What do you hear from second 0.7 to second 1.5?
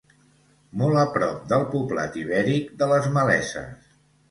Molt a prop